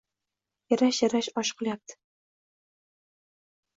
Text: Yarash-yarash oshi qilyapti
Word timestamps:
Yarash-yarash 0.73 1.29
oshi 1.43 1.57
qilyapti 1.61 1.99